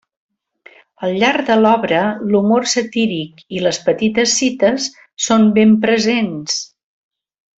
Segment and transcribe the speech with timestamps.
[1.07, 1.99] Al llarg de l'obra
[2.31, 4.87] l'humor satíric i les petites cites
[5.29, 6.57] són ben presents.